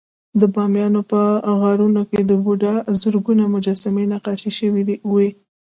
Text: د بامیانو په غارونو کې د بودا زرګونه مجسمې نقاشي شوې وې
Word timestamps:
د 0.39 0.41
بامیانو 0.55 1.01
په 1.11 1.19
غارونو 1.61 2.01
کې 2.09 2.19
د 2.29 2.31
بودا 2.43 2.75
زرګونه 3.01 3.43
مجسمې 3.55 4.03
نقاشي 4.13 4.51
شوې 4.59 4.81
وې 5.11 5.29